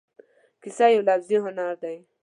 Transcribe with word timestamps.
کیسه 0.61 0.85
یو 0.95 1.01
لفظي 1.07 1.37
هنر 1.45 1.73
دی. 1.81 1.95